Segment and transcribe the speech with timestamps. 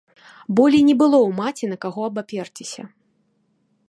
[0.59, 2.83] Болей не было ў маці на каго абаперціся.